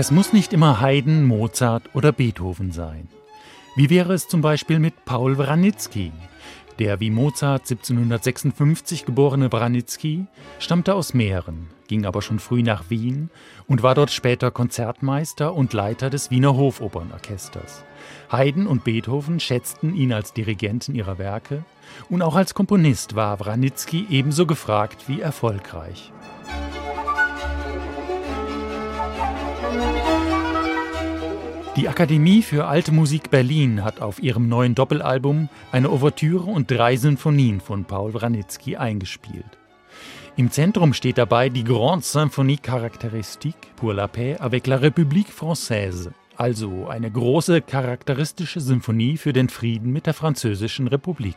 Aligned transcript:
Es 0.00 0.10
muss 0.10 0.32
nicht 0.32 0.54
immer 0.54 0.80
Haydn, 0.80 1.24
Mozart 1.24 1.94
oder 1.94 2.10
Beethoven 2.10 2.72
sein. 2.72 3.08
Wie 3.76 3.90
wäre 3.90 4.14
es 4.14 4.28
zum 4.28 4.40
Beispiel 4.40 4.78
mit 4.78 5.04
Paul 5.04 5.36
Wranitzky? 5.36 6.10
Der 6.78 7.00
wie 7.00 7.10
Mozart 7.10 7.70
1756 7.70 9.04
geborene 9.04 9.52
Wranitzky 9.52 10.24
stammte 10.58 10.94
aus 10.94 11.12
Mähren, 11.12 11.68
ging 11.86 12.06
aber 12.06 12.22
schon 12.22 12.38
früh 12.38 12.62
nach 12.62 12.88
Wien 12.88 13.28
und 13.66 13.82
war 13.82 13.94
dort 13.94 14.10
später 14.10 14.50
Konzertmeister 14.50 15.52
und 15.52 15.74
Leiter 15.74 16.08
des 16.08 16.30
Wiener 16.30 16.56
Hofopernorchesters. 16.56 17.84
Haydn 18.32 18.66
und 18.66 18.84
Beethoven 18.84 19.38
schätzten 19.38 19.94
ihn 19.94 20.14
als 20.14 20.32
Dirigenten 20.32 20.94
ihrer 20.94 21.18
Werke 21.18 21.62
und 22.08 22.22
auch 22.22 22.36
als 22.36 22.54
Komponist 22.54 23.16
war 23.16 23.38
Wranitzky 23.38 24.06
ebenso 24.08 24.46
gefragt 24.46 25.08
wie 25.08 25.20
erfolgreich. 25.20 26.10
Die 31.76 31.88
Akademie 31.88 32.42
für 32.42 32.66
Alte 32.66 32.92
Musik 32.92 33.30
Berlin 33.30 33.84
hat 33.84 34.00
auf 34.02 34.22
ihrem 34.22 34.48
neuen 34.48 34.74
Doppelalbum 34.74 35.48
eine 35.72 35.90
Ouvertüre 35.90 36.44
und 36.44 36.70
drei 36.70 36.96
Sinfonien 36.96 37.60
von 37.60 37.84
Paul 37.84 38.12
Wranitzky 38.12 38.76
eingespielt. 38.76 39.58
Im 40.36 40.50
Zentrum 40.50 40.92
steht 40.92 41.16
dabei 41.16 41.48
die 41.48 41.64
Grande 41.64 42.04
Symphonie 42.04 42.58
Caractéristique 42.58 43.74
pour 43.76 43.94
la 43.94 44.08
paix 44.08 44.40
avec 44.40 44.66
la 44.66 44.76
République 44.76 45.30
française, 45.30 46.10
also 46.36 46.86
eine 46.88 47.10
große 47.10 47.62
charakteristische 47.62 48.60
Symphonie 48.60 49.16
für 49.16 49.32
den 49.32 49.48
Frieden 49.48 49.92
mit 49.92 50.06
der 50.06 50.14
Französischen 50.14 50.86
Republik. 50.86 51.36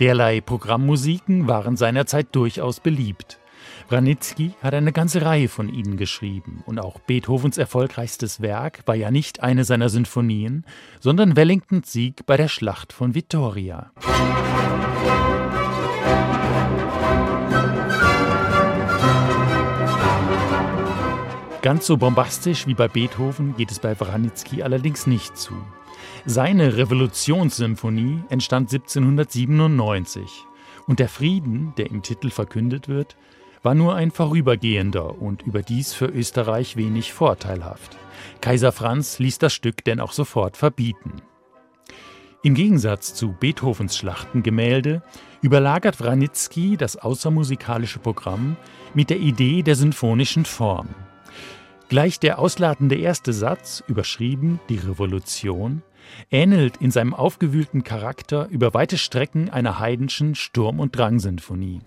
Derlei 0.00 0.40
Programmmusiken 0.40 1.48
waren 1.48 1.76
seinerzeit 1.76 2.28
durchaus 2.32 2.80
beliebt. 2.80 3.38
Branitzky 3.88 4.52
hat 4.62 4.74
eine 4.74 4.92
ganze 4.92 5.22
Reihe 5.22 5.48
von 5.48 5.68
ihnen 5.68 5.96
geschrieben 5.96 6.62
und 6.66 6.78
auch 6.78 6.98
Beethovens 7.00 7.58
erfolgreichstes 7.58 8.40
Werk 8.40 8.82
war 8.86 8.94
ja 8.94 9.10
nicht 9.10 9.42
eine 9.42 9.64
seiner 9.64 9.88
Sinfonien, 9.88 10.64
sondern 11.00 11.36
Wellingtons 11.36 11.92
Sieg 11.92 12.26
bei 12.26 12.36
der 12.36 12.48
Schlacht 12.48 12.92
von 12.92 13.14
Vittoria. 13.14 13.92
Ganz 21.62 21.86
so 21.86 21.96
bombastisch 21.96 22.68
wie 22.68 22.74
bei 22.74 22.86
Beethoven 22.86 23.56
geht 23.56 23.72
es 23.72 23.80
bei 23.80 23.94
Branitzky 23.94 24.62
allerdings 24.62 25.08
nicht 25.08 25.36
zu. 25.36 25.54
Seine 26.24 26.76
Revolutionssymphonie 26.76 28.22
entstand 28.28 28.72
1797 28.72 30.44
und 30.86 31.00
der 31.00 31.08
Frieden, 31.08 31.72
der 31.76 31.90
im 31.90 32.02
Titel 32.02 32.30
verkündet 32.30 32.88
wird, 32.88 33.16
war 33.62 33.74
nur 33.74 33.94
ein 33.94 34.10
vorübergehender 34.10 35.20
und 35.20 35.42
überdies 35.42 35.92
für 35.92 36.06
Österreich 36.06 36.76
wenig 36.76 37.12
vorteilhaft. 37.12 37.96
Kaiser 38.40 38.72
Franz 38.72 39.18
ließ 39.18 39.38
das 39.38 39.52
Stück 39.52 39.84
denn 39.84 40.00
auch 40.00 40.12
sofort 40.12 40.56
verbieten. 40.56 41.22
Im 42.42 42.54
Gegensatz 42.54 43.14
zu 43.14 43.32
Beethovens 43.32 43.96
Schlachtengemälde 43.96 45.02
überlagert 45.42 46.00
Wranitzky 46.00 46.76
das 46.76 46.96
außermusikalische 46.96 47.98
Programm 47.98 48.56
mit 48.94 49.10
der 49.10 49.18
Idee 49.18 49.62
der 49.62 49.74
sinfonischen 49.74 50.44
Form. 50.44 50.88
Gleich 51.88 52.20
der 52.20 52.38
ausladende 52.38 52.96
erste 52.96 53.32
Satz, 53.32 53.82
überschrieben 53.86 54.60
Die 54.68 54.78
Revolution, 54.78 55.82
ähnelt 56.30 56.76
in 56.78 56.90
seinem 56.90 57.14
aufgewühlten 57.14 57.84
Charakter 57.84 58.48
über 58.48 58.74
weite 58.74 58.98
Strecken 58.98 59.50
einer 59.50 59.78
heidenschen 59.78 60.34
Sturm- 60.34 60.80
und 60.80 60.96
Drangsinfonie. 60.96 61.80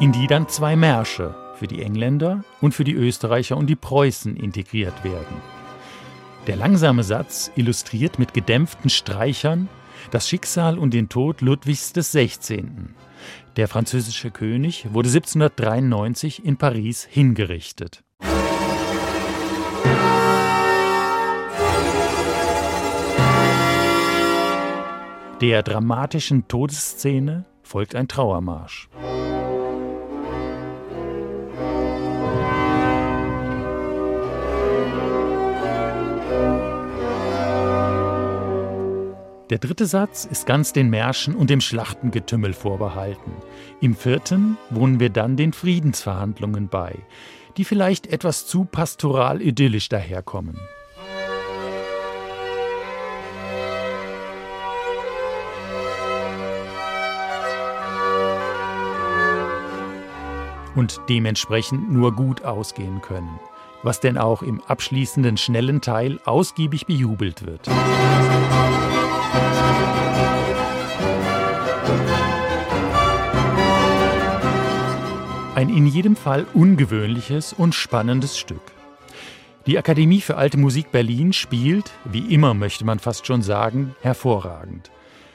In 0.00 0.12
die 0.12 0.26
dann 0.26 0.48
zwei 0.48 0.76
Märsche 0.76 1.34
für 1.56 1.66
die 1.66 1.82
Engländer 1.82 2.42
und 2.62 2.74
für 2.74 2.84
die 2.84 2.94
Österreicher 2.94 3.58
und 3.58 3.66
die 3.66 3.76
Preußen 3.76 4.34
integriert 4.34 5.04
werden. 5.04 5.36
Der 6.46 6.56
langsame 6.56 7.04
Satz 7.04 7.52
illustriert 7.54 8.18
mit 8.18 8.32
gedämpften 8.32 8.88
Streichern 8.88 9.68
das 10.10 10.26
Schicksal 10.26 10.78
und 10.78 10.94
den 10.94 11.10
Tod 11.10 11.42
Ludwigs 11.42 11.92
XVI. 11.92 12.64
Der 13.56 13.68
französische 13.68 14.30
König 14.30 14.86
wurde 14.90 15.10
1793 15.10 16.46
in 16.46 16.56
Paris 16.56 17.04
hingerichtet. 17.04 18.02
Der 25.42 25.62
dramatischen 25.62 26.48
Todesszene 26.48 27.44
folgt 27.62 27.94
ein 27.94 28.08
Trauermarsch. 28.08 28.88
Der 39.50 39.58
dritte 39.58 39.86
Satz 39.86 40.26
ist 40.26 40.46
ganz 40.46 40.72
den 40.72 40.90
Märschen 40.90 41.34
und 41.34 41.50
dem 41.50 41.60
Schlachtengetümmel 41.60 42.52
vorbehalten. 42.52 43.32
Im 43.80 43.96
vierten 43.96 44.56
wohnen 44.70 45.00
wir 45.00 45.10
dann 45.10 45.36
den 45.36 45.52
Friedensverhandlungen 45.52 46.68
bei, 46.68 46.94
die 47.56 47.64
vielleicht 47.64 48.06
etwas 48.06 48.46
zu 48.46 48.64
pastoral 48.64 49.42
idyllisch 49.42 49.88
daherkommen. 49.88 50.56
Und 60.76 61.00
dementsprechend 61.08 61.90
nur 61.90 62.14
gut 62.14 62.44
ausgehen 62.44 63.00
können, 63.02 63.40
was 63.82 63.98
denn 63.98 64.16
auch 64.16 64.42
im 64.42 64.60
abschließenden 64.60 65.36
schnellen 65.36 65.80
Teil 65.80 66.20
ausgiebig 66.24 66.86
bejubelt 66.86 67.44
wird. 67.44 67.68
Ein 75.54 75.68
in 75.68 75.86
jedem 75.86 76.16
Fall 76.16 76.46
ungewöhnliches 76.54 77.52
und 77.52 77.74
spannendes 77.74 78.38
Stück. 78.38 78.62
Die 79.66 79.76
Akademie 79.76 80.20
für 80.20 80.36
Alte 80.36 80.56
Musik 80.56 80.90
Berlin 80.90 81.32
spielt, 81.32 81.90
wie 82.04 82.32
immer 82.34 82.54
möchte 82.54 82.84
man 82.84 82.98
fast 82.98 83.26
schon 83.26 83.42
sagen, 83.42 83.94
hervorragend 84.00 84.90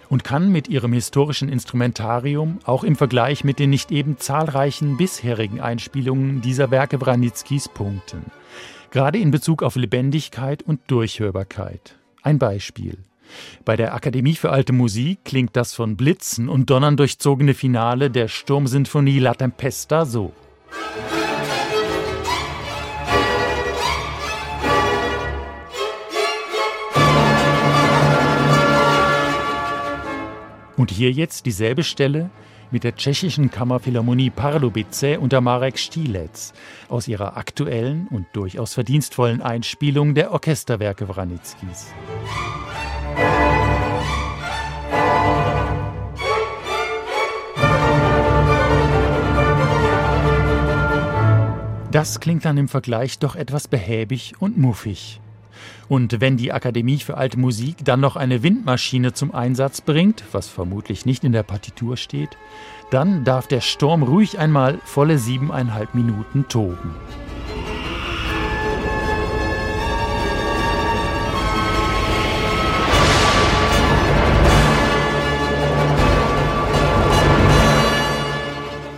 und 0.10 0.24
kann 0.24 0.52
mit 0.52 0.68
ihrem 0.68 0.94
historischen 0.94 1.50
Instrumentarium 1.50 2.60
auch 2.66 2.84
im 2.84 2.96
Vergleich 2.96 3.44
mit 3.44 3.60
den 3.60 3.70
nicht 3.70 3.92
eben 3.92 4.18
zahlreichen 4.18 4.98
bisherigen 4.98 5.60
Einspielungen 5.60 6.42
dieser 6.42 6.72
Werke 6.72 6.98
Branitzkis 6.98 7.70
punkten. 7.70 8.32
Gerade 8.92 9.20
in 9.20 9.32
Bezug 9.32 9.64
auf 9.64 9.76
Lebendigkeit 9.76 10.64
und 10.64 10.80
Durchhörbarkeit. 10.88 11.98
Ein 12.22 12.40
Beispiel. 12.40 12.98
Bei 13.66 13.76
der 13.76 13.94
Akademie 13.94 14.36
für 14.36 14.52
Alte 14.52 14.74
Musik 14.74 15.20
klingt 15.26 15.56
das 15.56 15.74
von 15.74 15.98
Blitzen 15.98 16.50
und 16.50 16.70
Donnern 16.70 16.98
durchzogene 16.98 17.54
Finale 17.54 18.10
der 18.12 18.28
Sturmsinfonie 18.28 19.20
La 19.20 19.34
Tempesta 19.34 20.06
so. 20.06 20.34
Und 30.78 30.92
hier 30.92 31.12
jetzt 31.12 31.46
dieselbe 31.46 31.84
Stelle 31.84 32.30
mit 32.72 32.84
der 32.84 32.96
tschechischen 32.96 33.50
Kammerphilharmonie 33.50 34.30
Pardubice 34.30 35.18
unter 35.20 35.40
Marek 35.42 35.80
Stilec 35.80 36.32
aus 36.90 37.08
ihrer 37.08 37.38
aktuellen 37.38 38.08
und 38.10 38.26
durchaus 38.34 38.74
verdienstvollen 38.74 39.42
Einspielung 39.42 40.16
der 40.16 40.32
Orchesterwerke 40.32 41.08
Wranitzkis. 41.08 41.88
Das 51.96 52.20
klingt 52.20 52.44
dann 52.44 52.58
im 52.58 52.68
Vergleich 52.68 53.20
doch 53.20 53.38
etwas 53.38 53.70
behäbig 53.70 54.34
und 54.40 54.58
muffig. 54.58 55.22
Und 55.88 56.20
wenn 56.20 56.36
die 56.36 56.52
Akademie 56.52 57.00
für 57.00 57.16
alte 57.16 57.40
Musik 57.40 57.78
dann 57.86 58.02
noch 58.02 58.18
eine 58.18 58.44
Windmaschine 58.44 59.14
zum 59.14 59.34
Einsatz 59.34 59.80
bringt, 59.80 60.26
was 60.34 60.50
vermutlich 60.50 61.06
nicht 61.06 61.24
in 61.24 61.32
der 61.32 61.44
Partitur 61.44 61.96
steht, 61.96 62.38
dann 62.90 63.24
darf 63.24 63.48
der 63.48 63.62
Sturm 63.62 64.04
ruhig 64.04 64.40
einmal 64.40 64.80
volle 64.84 65.18
siebeneinhalb 65.18 65.96
Minuten 65.96 66.50
toben. 66.50 66.94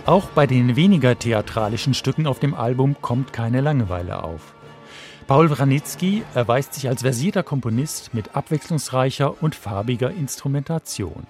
Auch 0.08 0.30
bei 0.30 0.46
den 0.46 0.74
weniger 0.74 1.18
theatralischen 1.18 1.92
Stücken 1.92 2.26
auf 2.26 2.38
dem 2.38 2.54
Album 2.54 2.96
kommt 3.02 3.34
keine 3.34 3.60
Langeweile 3.60 4.24
auf. 4.24 4.54
Paul 5.26 5.50
Wranitzky 5.50 6.22
erweist 6.34 6.72
sich 6.72 6.88
als 6.88 7.02
versierter 7.02 7.42
Komponist 7.42 8.14
mit 8.14 8.34
abwechslungsreicher 8.34 9.42
und 9.42 9.54
farbiger 9.54 10.10
Instrumentation. 10.10 11.26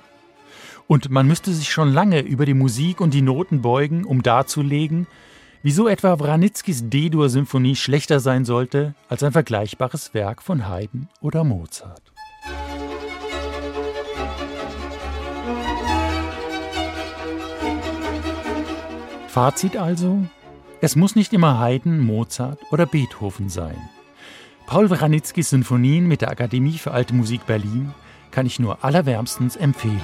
Und 0.87 1.11
man 1.11 1.27
müsste 1.27 1.53
sich 1.53 1.73
schon 1.73 1.93
lange 1.93 2.21
über 2.21 2.47
die 2.47 2.55
Musik 2.55 3.01
und 3.01 3.15
die 3.15 3.21
Noten 3.21 3.63
beugen, 3.63 4.05
um 4.05 4.23
darzulegen, 4.23 5.09
wieso 5.65 5.89
etwa 5.89 6.21
Wranitzkis 6.21 6.89
D-Dur-Symphonie 6.89 7.75
schlechter 7.75 8.21
sein 8.21 8.45
sollte 8.45 8.95
als 9.09 9.25
ein 9.25 9.33
vergleichbares 9.33 10.15
Werk 10.15 10.41
von 10.41 10.69
Haydn 10.69 11.09
oder 11.21 11.43
Mozart. 11.43 12.13
Fazit 19.29 19.77
also, 19.77 20.23
es 20.81 20.97
muss 20.97 21.15
nicht 21.15 21.35
immer 21.35 21.61
Haydn, 21.61 22.01
Mozart 22.01 22.61
oder 22.71 22.87
Beethoven 22.87 23.51
sein. 23.51 23.77
Paul 24.67 24.89
Wranitzkis 24.89 25.51
Sinfonien 25.51 26.09
mit 26.09 26.23
der 26.23 26.31
Akademie 26.31 26.79
für 26.79 26.93
Alte 26.93 27.15
Musik 27.15 27.47
Berlin 27.47 27.93
kann 28.31 28.47
ich 28.47 28.59
nur 28.59 28.85
allerwärmstens 28.85 29.57
empfehlen. 29.57 30.01